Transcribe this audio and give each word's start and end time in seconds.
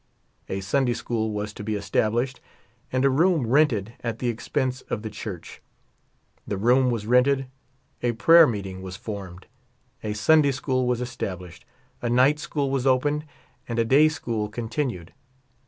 A 0.49 0.61
Sunday 0.61 0.95
school 0.95 1.31
was 1.31 1.53
to 1.53 1.63
be 1.63 1.75
established 1.75 2.41
and 2.91 3.05
a 3.05 3.09
room 3.11 3.45
rented 3.45 3.93
at 3.99 4.17
the 4.17 4.29
expense 4.29 4.81
of 4.89 5.03
the 5.03 5.11
church. 5.11 5.61
The 6.47 6.57
room 6.57 6.89
was 6.89 7.05
rented; 7.05 7.45
a 8.01 8.13
pra3^er 8.13 8.49
meeting 8.49 8.81
was 8.81 8.95
formed; 8.97 9.45
a 10.03 10.13
Sunday 10.13 10.53
school 10.53 10.87
was 10.87 11.01
established; 11.01 11.65
anight 12.01 12.39
school 12.39 12.71
was 12.71 12.87
opened, 12.87 13.25
and 13.67 13.77
a 13.77 13.85
day 13.85 14.07
school 14.07 14.49
continued. 14.49 15.13